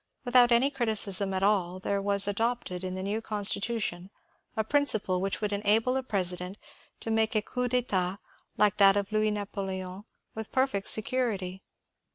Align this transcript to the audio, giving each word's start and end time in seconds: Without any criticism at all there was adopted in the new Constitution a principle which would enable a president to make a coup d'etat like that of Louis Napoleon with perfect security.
Without 0.25 0.51
any 0.51 0.71
criticism 0.71 1.31
at 1.31 1.43
all 1.43 1.77
there 1.79 2.01
was 2.01 2.27
adopted 2.27 2.83
in 2.83 2.95
the 2.95 3.03
new 3.03 3.21
Constitution 3.21 4.09
a 4.57 4.63
principle 4.63 5.21
which 5.21 5.41
would 5.41 5.53
enable 5.53 5.95
a 5.95 6.01
president 6.01 6.57
to 7.01 7.11
make 7.11 7.35
a 7.35 7.41
coup 7.43 7.67
d'etat 7.67 8.17
like 8.57 8.77
that 8.77 8.97
of 8.97 9.11
Louis 9.11 9.29
Napoleon 9.29 10.03
with 10.33 10.51
perfect 10.51 10.87
security. 10.87 11.61